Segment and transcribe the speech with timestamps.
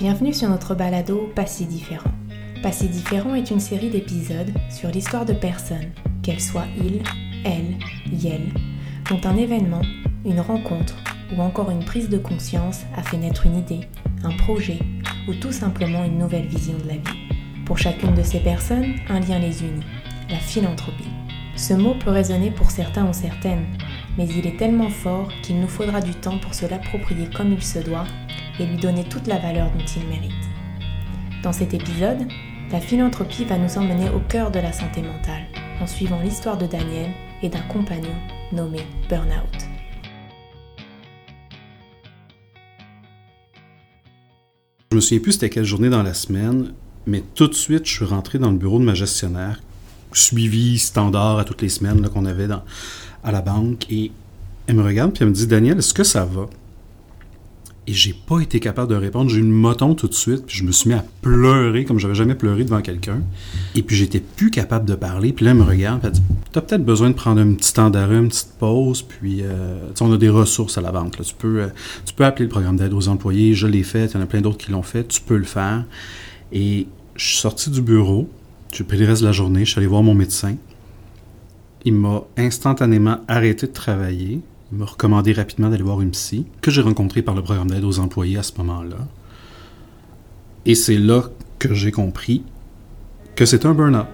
[0.00, 2.10] Bienvenue sur notre balado Pas si différent.
[2.62, 5.92] Pas si différent est une série d'épisodes sur l'histoire de personnes,
[6.22, 7.02] qu'elles soient ils,
[7.44, 7.76] elles,
[8.10, 8.48] yel,
[9.10, 9.82] dont un événement,
[10.24, 10.96] une rencontre
[11.36, 13.80] ou encore une prise de conscience a fait naître une idée,
[14.24, 14.78] un projet
[15.28, 17.34] ou tout simplement une nouvelle vision de la vie.
[17.66, 19.84] Pour chacune de ces personnes, un lien les unit,
[20.30, 21.10] la philanthropie.
[21.56, 23.66] Ce mot peut résonner pour certains ou certaines,
[24.16, 27.62] mais il est tellement fort qu'il nous faudra du temps pour se l'approprier comme il
[27.62, 28.06] se doit
[28.60, 30.32] et lui donner toute la valeur dont il mérite.
[31.42, 32.28] Dans cet épisode,
[32.70, 35.42] la philanthropie va nous emmener au cœur de la santé mentale,
[35.80, 37.10] en suivant l'histoire de Daniel
[37.42, 38.14] et d'un compagnon
[38.52, 39.66] nommé Burnout.
[44.90, 46.74] Je me souviens plus c'était quelle journée dans la semaine,
[47.06, 49.62] mais tout de suite, je suis rentré dans le bureau de ma gestionnaire,
[50.12, 52.48] suivi standard à toutes les semaines qu'on avait
[53.24, 54.12] à la banque, et
[54.66, 56.48] elle me regarde puis elle me dit Daniel, est-ce que ça va
[57.90, 59.28] et j'ai pas été capable de répondre.
[59.30, 61.98] J'ai eu une moton tout de suite, puis je me suis mis à pleurer comme
[61.98, 63.20] j'avais jamais pleuré devant quelqu'un.
[63.74, 65.32] Et puis j'étais plus capable de parler.
[65.32, 67.72] Puis là, elle me regarde, puis elle dit T'as peut-être besoin de prendre un petit
[67.72, 69.02] temps d'arrêt, une petite pause.
[69.02, 71.20] Puis, euh, on a des ressources à la banque.
[71.20, 71.68] Tu, peux, euh,
[72.04, 73.54] tu peux appeler le programme d'aide aux employés.
[73.54, 74.06] Je l'ai fait.
[74.06, 75.08] Il y en a plein d'autres qui l'ont fait.
[75.08, 75.84] Tu peux le faire.
[76.52, 78.28] Et je suis sorti du bureau.
[78.72, 79.64] J'ai pris le reste de la journée.
[79.64, 80.54] Je suis allé voir mon médecin.
[81.84, 84.40] Il m'a instantanément arrêté de travailler.
[84.72, 87.84] Il m'a recommandé rapidement d'aller voir une psy, que j'ai rencontrée par le programme d'aide
[87.84, 88.98] aux employés à ce moment-là.
[90.64, 91.24] Et c'est là
[91.58, 92.44] que j'ai compris
[93.34, 94.06] que c'est un burn-out.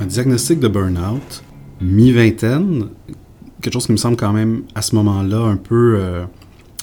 [0.00, 1.44] Un diagnostic de burn-out,
[1.80, 2.88] mi-vingtaine,
[3.60, 6.24] quelque chose qui me semble quand même à ce moment-là un peu, euh,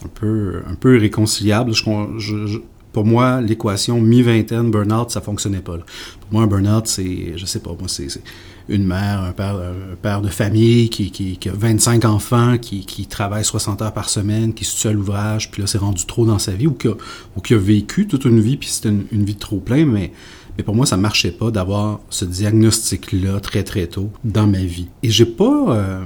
[0.05, 1.73] un peu, un peu irréconciliable.
[1.73, 2.59] je,
[2.95, 5.73] pour moi, l'équation mi-vingtaine, burn-out, ça fonctionnait pas.
[5.73, 8.07] Pour moi, un burn-out, c'est, je sais pas, moi, c'est
[8.69, 13.81] une mère, un père, un père de famille qui, a 25 enfants, qui, travaille 60
[13.81, 16.53] heures par semaine, qui se tue à l'ouvrage, puis là, c'est rendu trop dans sa
[16.53, 16.87] vie, ou qui
[17.53, 20.13] a, vécu toute une vie, puis c'était une, vie trop pleine, mais,
[20.57, 24.87] mais pour moi, ça marchait pas d'avoir ce diagnostic-là très, très tôt dans ma vie.
[25.03, 25.75] Et j'ai pas...
[25.75, 26.05] Euh,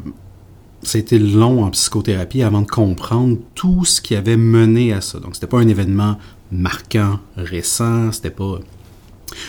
[0.94, 5.20] été long en psychothérapie avant de comprendre tout ce qui avait mené à ça.
[5.20, 6.18] Donc, c'était pas un événement
[6.52, 8.60] marquant, récent, c'était pas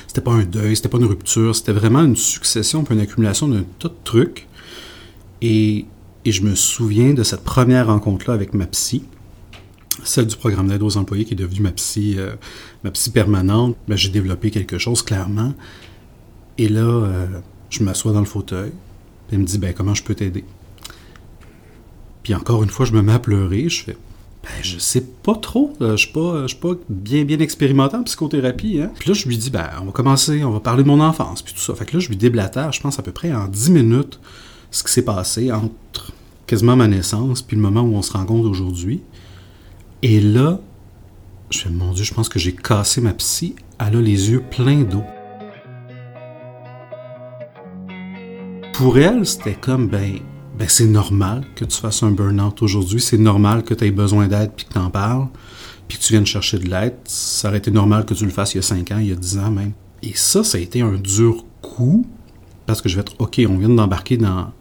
[0.07, 3.49] c'était pas un deuil, c'était pas une rupture, c'était vraiment une succession, puis une accumulation
[3.49, 4.47] d'un tas de trucs.
[5.41, 5.87] Et,
[6.25, 9.05] et, je me souviens de cette première rencontre-là avec ma psy,
[10.05, 12.35] celle du programme d'aide aux employés qui est devenue ma psy, euh,
[13.15, 13.77] permanente.
[13.89, 15.55] Ben, j'ai développé quelque chose, clairement.
[16.59, 17.27] Et là, euh,
[17.71, 20.45] je m'assois dans le fauteuil, puis elle me dit ben, Comment je peux t'aider
[22.23, 23.97] Puis encore une fois, je me mets à pleurer, je fais
[24.51, 25.73] ben, je sais pas trop.
[25.81, 28.81] Euh, je suis pas, suis pas bien, bien expérimenté en psychothérapie.
[28.81, 28.91] Hein.
[28.99, 31.43] Puis là, je lui dis, ben, on va commencer, on va parler de mon enfance,
[31.43, 31.75] puis tout ça.
[31.75, 34.21] Fait que là, je lui déblatère, je pense, à peu près en 10 minutes,
[34.71, 36.13] ce qui s'est passé entre
[36.47, 39.03] quasiment ma naissance puis le moment où on se rencontre aujourd'hui.
[40.03, 40.59] Et là,
[41.51, 43.55] je fais, mon Dieu, je pense que j'ai cassé ma psy.
[43.79, 45.05] Elle a les yeux pleins d'eau.
[48.75, 50.19] Pour elle, c'était comme, ben
[50.69, 53.01] c'est normal que tu fasses un burn-out aujourd'hui.
[53.01, 55.29] C'est normal que tu aies besoin d'aide puis que tu en parles,
[55.89, 56.97] puis que tu viennes chercher de l'aide.
[57.05, 59.13] Ça aurait été normal que tu le fasses il y a 5 ans, il y
[59.13, 59.73] a 10 ans même.
[60.03, 62.07] Et ça, ça a été un dur coup
[62.67, 64.53] parce que je vais être OK, on vient d'embarquer dans,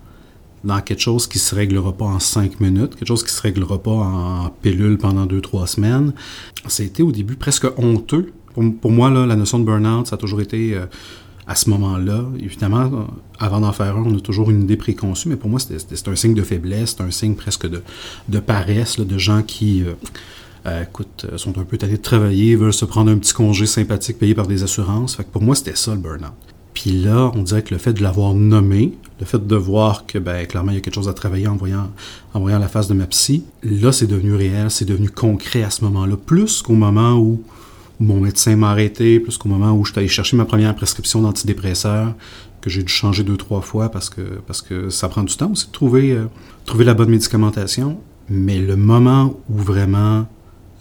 [0.64, 3.78] dans quelque chose qui se réglera pas en 5 minutes, quelque chose qui se réglera
[3.81, 6.14] pas en pilule pendant 2-3 semaines.
[6.68, 8.34] Ça a été au début presque honteux.
[8.81, 10.74] Pour, moi, là, la notion de burn-out, ça a toujours été.
[10.74, 10.86] Euh,
[11.50, 13.08] à ce moment-là, évidemment,
[13.40, 16.16] avant d'en faire un, on a toujours une idée préconçue, mais pour moi, c'est un
[16.16, 17.82] signe de faiblesse, c'est un signe presque de,
[18.28, 19.94] de paresse, de gens qui, euh,
[20.68, 23.66] euh, écoute, euh, sont un peu allés de travailler, veulent se prendre un petit congé
[23.66, 25.16] sympathique payé par des assurances.
[25.16, 26.34] Fait que pour moi, c'était ça le burn-out.
[26.76, 30.20] Puis là, on dirait que le fait de l'avoir nommé, le fait de voir que,
[30.20, 31.90] ben, clairement, il y a quelque chose à travailler en voyant,
[32.36, 35.72] en voyant la face de ma psy, là, c'est devenu réel, c'est devenu concret à
[35.72, 37.42] ce moment-là, plus qu'au moment où
[38.00, 41.22] mon médecin m'a arrêté, plus qu'au moment où je suis allé chercher ma première prescription
[41.22, 42.14] d'antidépresseur,
[42.62, 45.72] que j'ai dû changer deux, trois fois parce que, ça prend du temps aussi de
[45.72, 46.25] trouver, euh,
[46.66, 48.00] trouver la bonne médicamentation.
[48.30, 50.28] Mais le moment où vraiment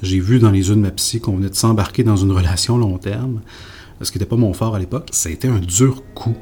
[0.02, 2.78] j'ai vu dans les yeux de ma psy qu'on venait de s'embarquer dans une relation
[2.78, 3.40] long terme,
[4.00, 6.36] ce qui n'était pas mon fort à l'époque, ça a été un dur coup.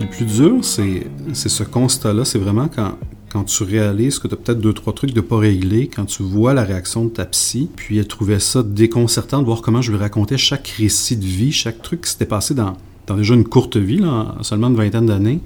[0.00, 1.04] Le plus dur, c'est
[1.34, 2.96] ce constat-là, c'est vraiment quand,
[3.30, 6.22] quand tu réalises que tu as peut-être deux, trois trucs de pas régler, quand tu
[6.22, 9.92] vois la réaction de ta psy, puis elle trouvait ça déconcertant de voir comment je
[9.92, 12.76] lui racontais chaque récit de vie, chaque truc qui s'était passé dans,
[13.06, 15.40] dans déjà une courte vie, là, seulement une vingtaine d'années.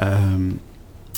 [0.00, 0.50] Euh,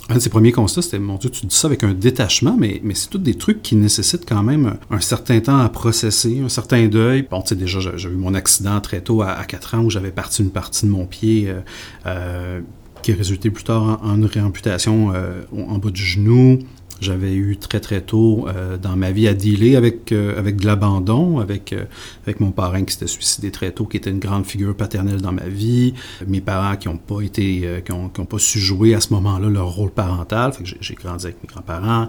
[0.08, 2.80] un de ses premiers constats, c'était, mon Dieu, tu dis ça avec un détachement, mais,
[2.84, 6.48] mais c'est tous des trucs qui nécessitent quand même un, certain temps à processer, un
[6.48, 7.26] certain deuil.
[7.30, 10.10] Bon, tu sais, déjà, j'ai eu mon accident très tôt, à, 4 ans, où j'avais
[10.10, 11.48] parti une partie de mon pied.
[11.48, 11.60] Euh,
[12.06, 12.60] euh
[13.02, 15.12] qui a résulté plus tard en, une réamputation
[15.52, 16.58] en bas du genou.
[17.02, 20.66] J'avais eu très très tôt euh, dans ma vie à dealer avec, euh, avec de
[20.66, 21.84] l'abandon, avec, euh,
[22.24, 25.32] avec mon parrain qui s'était suicidé très tôt, qui était une grande figure paternelle dans
[25.32, 25.94] ma vie,
[26.28, 29.68] mes parents qui n'ont pas été, qui ont, pas su jouer à ce moment-là leur
[29.68, 32.06] rôle parental, j'ai grandi avec mes grands-parents.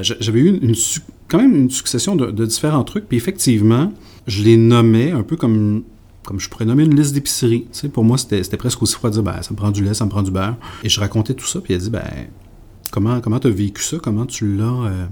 [0.00, 0.60] J'avais eu
[1.26, 3.92] quand même une succession de, de, différents trucs, puis effectivement,
[4.28, 5.82] je les nommais un peu comme
[6.26, 7.62] comme je pourrais nommer une liste d'épicerie.
[7.72, 9.82] Tu sais, pour moi, c'était presque aussi froid de dire, ben, ça me prend du
[9.82, 10.56] lait, ça me prend du beurre.
[10.84, 12.02] Et je racontais tout ça, puis elle dit, ben,
[12.90, 13.98] Comment tu as vécu ça?
[14.02, 15.06] Comment tu l'as euh,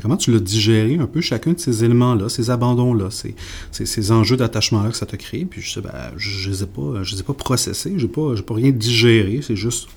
[0.00, 3.34] comment tu l'as digéré un peu chacun de ces éléments-là, ces abandons-là, ces,
[3.70, 5.44] ces, enjeux d'attachement-là que ça t'a créé?
[5.44, 8.06] Puis je sais, ben, je ne les ai pas, je les ai pas processés, je
[8.06, 9.88] n'ai pas, pas rien digéré, c'est juste,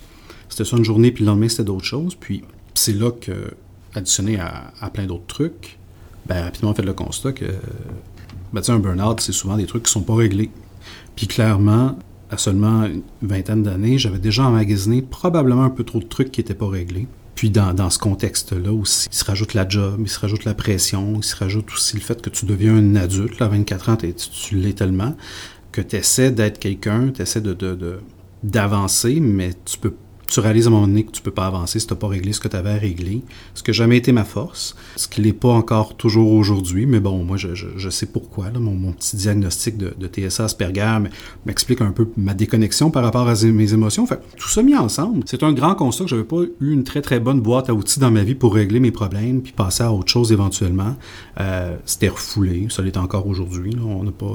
[0.49, 2.15] c'était ça une journée, puis le lendemain, c'était d'autres choses.
[2.15, 2.43] Puis
[2.73, 3.53] c'est là que,
[3.93, 5.77] additionné à, plein d'autres trucs,
[6.27, 7.45] ben, rapidement, on fait le constat que,
[8.53, 10.49] ben, un burn-out, c'est souvent des trucs qui sont pas réglés.
[11.15, 11.97] Puis clairement,
[12.29, 16.41] à seulement une vingtaine d'années, j'avais déjà emmagasiné probablement un peu trop de trucs qui
[16.41, 17.07] n'étaient pas réglés.
[17.35, 21.15] Puis dans, ce contexte-là aussi, il se rajoute la job, il se rajoute la pression,
[21.17, 23.39] il se rajoute aussi le fait que tu deviens un adulte.
[23.39, 25.15] Là, à 24 ans, tu, tu l'es tellement
[25.73, 27.99] que tu essaies d'être quelqu'un, tu essaies de,
[28.43, 29.93] d'avancer, mais tu peux
[30.27, 32.07] tu réalises à un moment donné que tu peux pas avancer si tu n'as pas
[32.07, 33.21] réglé ce que tu avais à régler.
[33.53, 36.99] Ce qui n'a jamais été ma force, ce qui n'est pas encore toujours aujourd'hui, mais
[36.99, 38.45] bon, moi, je, je, sais pourquoi.
[38.51, 40.99] Là, mon, petit diagnostic de, de TSA Asperger
[41.45, 44.05] m'explique un peu ma déconnexion par rapport à mes émotions.
[44.05, 47.01] Fait, tout ça mis ensemble, c'est un grand constat que j'avais pas eu une très
[47.01, 49.91] très bonne boîte à outils dans ma vie pour régler mes problèmes puis passer à
[49.91, 50.95] autre chose éventuellement.
[51.39, 53.75] Euh, C'était refoulé, ça l'est encore aujourd'hui.
[53.85, 54.25] On n'a pas,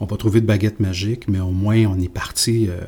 [0.00, 2.68] euh, pas trouvé de baguette magique, mais au moins on est parti.
[2.68, 2.80] Euh,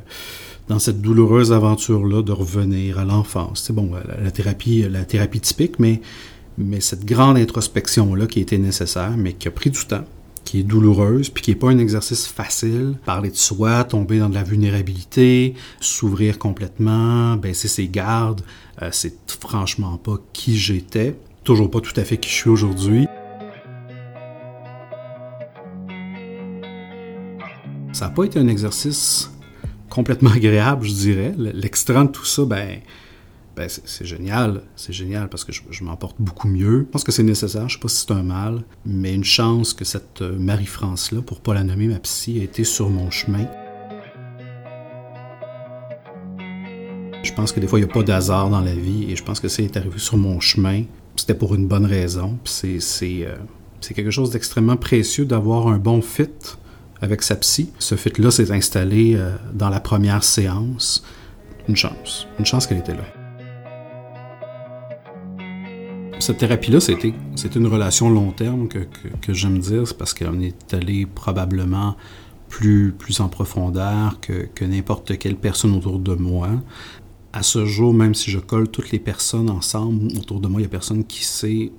[0.71, 3.65] dans cette douloureuse aventure-là de revenir à l'enfance.
[3.67, 3.91] C'est bon,
[4.23, 6.01] la, thérapie, la thérapie typique, mais,
[6.59, 10.05] mais cette grande introspection-là qui était nécessaire, mais qui a pris du temps,
[10.45, 12.95] qui est douloureuse, puis qui n'est pas un exercice facile.
[13.05, 18.43] Parler de soi, tomber dans de la vulnérabilité, s'ouvrir complètement, baisser ses gardes,
[18.81, 21.17] euh, c'est franchement pas qui j'étais.
[21.43, 23.09] Toujours pas tout à fait qui je suis aujourd'hui.
[27.93, 29.33] Ça n'a pas été un exercice
[29.91, 31.35] complètement agréable, je dirais.
[31.37, 32.79] L'extra de tout ça, ben,
[33.57, 34.63] ben c'est génial.
[34.77, 36.87] C'est génial parce que je, je m'en porte beaucoup mieux.
[36.87, 37.69] Je pense que c'est nécessaire.
[37.69, 41.41] Je sais pas si c'est un mal, mais une chance que cette euh, Marie-France-là, pour
[41.41, 43.47] pas la nommer ma psy, a été sur mon chemin.
[47.23, 49.23] Je pense que des fois, il n'y a pas d'hasard dans la vie et je
[49.23, 50.85] pense que c'est arrivé sur mon chemin.
[51.17, 52.39] C'était pour une bonne raison.
[52.45, 52.79] C'est
[53.27, 53.37] euh,
[53.95, 56.29] quelque chose d'extrêmement précieux d'avoir un bon fit
[57.01, 57.71] avec sa psy.
[57.79, 61.05] Ce fit-là s'est installé euh, dans la première séance.
[61.69, 62.27] Une chance.
[62.39, 63.05] Une chance qu'elle était là.
[66.19, 67.15] Cette thérapie-là, c'était,
[67.57, 68.87] une relation long terme que,
[69.33, 71.97] j'aime dire, parce qu'on est allé probablement
[72.49, 76.51] plus, plus en profondeur que, que n'importe quelle personne autour de moi.
[77.33, 80.65] À ce jour, même si je colle toutes les personnes ensemble autour de moi, il
[80.65, 81.73] n'y a personne qui sait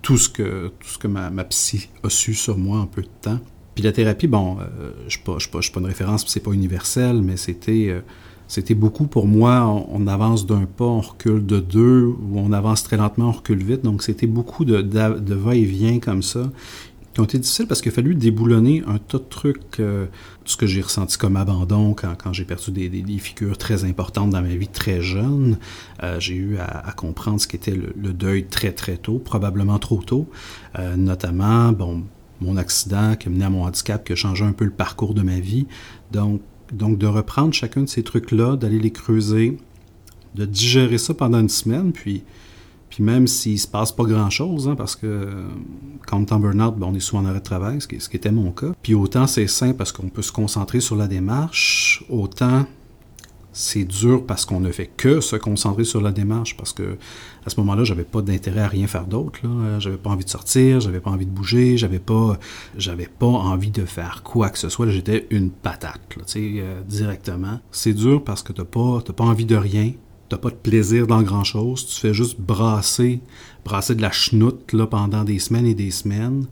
[0.00, 3.02] tout ce que, tout ce que ma, ma psy a su sur moi en peu
[3.02, 3.40] de temps.
[3.74, 7.36] Puis la thérapie, bon, euh, je ne suis, pas une référence, c'est pas universel, mais
[7.36, 8.00] c'était euh,
[8.48, 12.82] c'était beaucoup pour moi, on, avance d'un pas, on recule de deux, ou on avance
[12.82, 13.82] très lentement, on recule vite.
[13.82, 16.50] Donc c'était beaucoup de, va-et-vient comme ça,
[17.14, 20.04] qui ont été difficiles parce qu'il a fallu déboulonner un tas de trucs, euh,
[20.44, 24.42] ce que j'ai ressenti comme abandon quand, j'ai perdu des, des, figures très importantes dans
[24.42, 25.56] ma vie très jeune.
[26.18, 30.28] j'ai eu à, comprendre ce qu'était le, le, deuil très très tôt, probablement trop tôt,
[30.96, 32.02] notamment, bon,
[32.42, 35.14] mon accident qui a mené à mon handicap, qui a changé un peu le parcours
[35.14, 35.66] de ma vie.
[36.10, 36.40] Donc,
[36.72, 39.58] donc de reprendre chacun de ces trucs-là, d'aller les creuser,
[40.34, 42.22] de digérer ça pendant une semaine, puis,
[42.88, 45.28] puis même s'il se passe pas grand-chose, hein, parce que
[46.06, 48.00] quand on est en burn-out, ben, on est souvent en arrêt de travail, ce qui,
[48.00, 48.72] ce qui était mon cas.
[48.82, 52.66] Puis autant c'est sain parce qu'on peut se concentrer sur la démarche, autant
[53.52, 56.96] c'est dur parce qu'on ne fait que se concentrer sur la démarche, parce que
[57.44, 59.40] à ce moment-là, j'avais pas d'intérêt à rien faire d'autre.
[59.78, 62.38] J'avais pas envie de sortir, j'avais pas envie de bouger, j'avais pas,
[62.76, 64.88] j'avais pas envie de faire quoi que ce soit.
[64.88, 67.60] J'étais une patate, là, euh, directement.
[67.70, 69.92] C'est dur parce que t'as pas, pas envie de rien,
[70.28, 71.86] t'as pas de plaisir dans grand-chose.
[71.86, 73.20] Tu fais juste brasser,
[73.64, 76.46] brasser de la chenoute là, pendant des semaines et des semaines.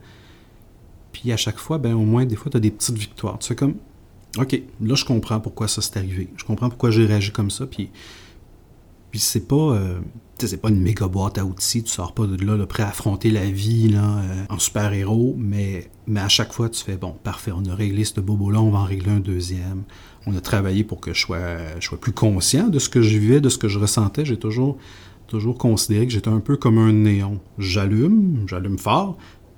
[1.13, 3.39] Puis à chaque fois, ben au moins des fois, tu as des petites victoires.
[3.39, 3.75] Tu fais comme
[4.39, 6.29] OK, là, je comprends pourquoi ça s'est arrivé.
[6.37, 7.67] Je comprends pourquoi j'ai réagi comme ça.
[7.67, 7.91] Puis,
[9.11, 10.01] puis c'est pas, euh,
[10.63, 11.83] pas une méga boîte à outils.
[11.83, 15.35] Tu sors pas de là, prêt à affronter la vie là, euh, en super-héros.
[15.37, 18.71] Mais, mais à chaque fois, tu fais bon, parfait, on a réglé ce bobo-là, on
[18.71, 19.83] va en régler un deuxième.
[20.27, 23.19] On a travaillé pour que je sois, je sois plus conscient de ce que je
[23.19, 24.25] vivais, de ce que je ressentais.
[24.25, 24.79] J'ai toujours,
[25.27, 27.41] toujours considéré que j'étais un peu comme un néon.
[27.59, 29.17] J'allume, j'allume fort,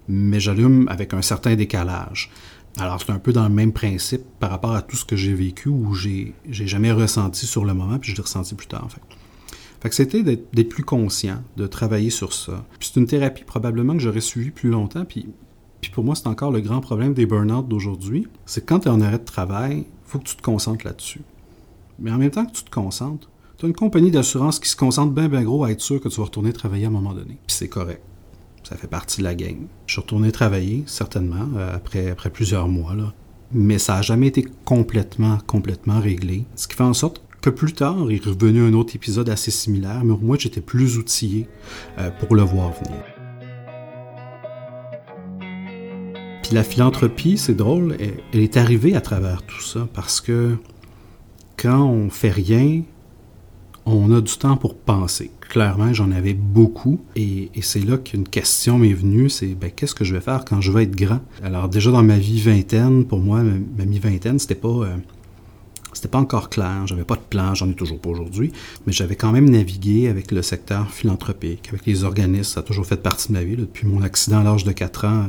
[0.09, 2.31] mais j'allume avec un certain décalage.
[2.79, 5.35] Alors, c'est un peu dans le même principe par rapport à tout ce que j'ai
[5.35, 8.88] vécu ou j'ai, jamais ressenti sur le moment, puis je l'ai ressenti plus tard, en
[8.88, 9.02] fait.
[9.81, 12.64] Fait que c'était d'être, plus conscient, de travailler sur ça.
[12.79, 15.26] Puis c'est une thérapie probablement que j'aurais suivi plus longtemps, puis,
[15.81, 18.88] puis pour moi, c'est encore le grand problème des burn-out d'aujourd'hui, c'est que quand tu
[18.88, 21.23] es en arrêt de travail, il faut que tu te concentres là-dessus.
[21.99, 24.76] Mais en même temps que tu te concentres, tu as une compagnie d'assurance qui se
[24.76, 27.12] concentre bien, bien gros à être sûr que tu vas retourner travailler à un moment
[27.12, 27.38] donné.
[27.47, 28.02] Puis c'est correct.
[28.62, 29.66] Ça fait partie de la game.
[29.87, 33.12] Je suis retourné travailler, certainement, euh, après, plusieurs mois, là.
[33.52, 36.45] Mais ça n'a jamais été complètement, complètement réglé.
[36.57, 39.50] Ce qui fait en sorte que plus tard, il est revenu un autre épisode assez
[39.50, 41.49] similaire, mais au moins j'étais plus outillé
[41.99, 43.02] euh, pour le voir venir.
[46.42, 50.57] Puis la philanthropie, c'est drôle, elle est arrivée à travers tout ça parce que
[51.57, 52.83] quand on fait rien,
[53.87, 55.31] on a du temps pour penser.
[55.41, 57.01] Clairement, j'en avais beaucoup.
[57.17, 60.61] Et, c'est là qu'une question m'est venue, c'est ben, qu'est-ce que je vais faire quand
[60.61, 61.21] je vais être grand?
[61.43, 64.69] Alors déjà dans ma vie vingtaine, pour moi, ma, mi-vingtaine, c'était pas...
[64.69, 64.97] Euh,
[65.93, 68.51] c'était pas encore clair, j'avais pas de plan, j'en ai toujours pas aujourd'hui,
[68.87, 72.87] mais j'avais quand même navigué avec le secteur philanthropique, avec les organismes, ça a toujours
[72.87, 73.57] fait partie de ma vie.
[73.57, 75.27] Depuis mon accident à l'âge de 4 ans,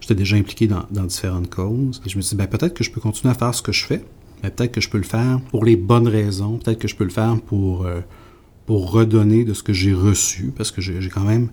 [0.00, 2.00] j'étais déjà impliqué dans, dans, différentes causes.
[2.06, 3.70] Et je me suis dit, ben, peut-être que je peux continuer à faire ce que
[3.70, 4.02] je fais,
[4.42, 7.04] mais peut-être que je peux le faire pour les bonnes raisons, peut-être que je peux
[7.04, 8.00] le faire pour, euh,
[8.66, 11.48] pour redonner de ce que j'ai reçu, parce que j'ai quand même,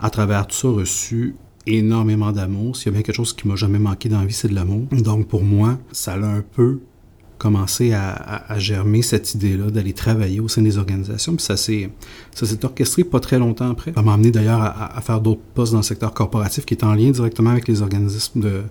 [0.00, 1.34] à travers tout ça, reçu
[1.66, 2.76] énormément d'amour.
[2.76, 4.54] S'il y a bien quelque chose qui m'a jamais manqué dans la vie, c'est de
[4.54, 4.86] l'amour.
[4.90, 6.80] Donc pour moi, ça l'a un peu
[7.42, 11.34] commencé à, germer cette idée-là d'aller travailler au sein des organisations.
[11.34, 11.90] Puis ça s'est,
[12.62, 13.92] orchestré pas très longtemps après.
[13.92, 16.94] Ça m'a amené d'ailleurs à, faire d'autres postes dans le secteur corporatif qui est en
[16.94, 18.62] lien directement avec les organismes de,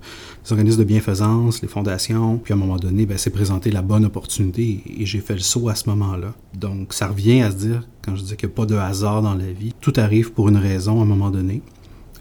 [0.50, 2.38] organismes de bienfaisance, les fondations.
[2.38, 5.40] Puis à un moment donné, ben, c'est présenté la bonne opportunité et j'ai fait le
[5.42, 6.34] saut à ce moment-là.
[6.58, 9.22] Donc ça revient à se dire, quand je dis qu'il n'y a pas de hasard
[9.22, 11.62] dans la vie, tout arrive pour une raison à un moment donné.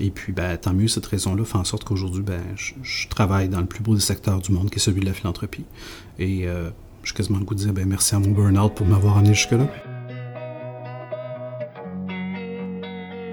[0.01, 3.61] Et puis, ben, tant mieux, cette raison-là fait en sorte qu'aujourd'hui, ben, je, travaille dans
[3.61, 5.65] le plus beau des secteurs du monde, qui est celui de la philanthropie.
[6.19, 6.71] Et euh,
[7.05, 9.69] j'ai quasiment le goût de dire ben, merci à mon burn-out pour m'avoir amené jusque-là.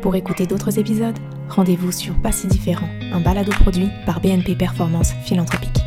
[0.01, 1.17] Pour écouter d'autres épisodes,
[1.49, 5.86] rendez-vous sur Pas si différent, un balado produit par BNP Performance Philanthropique.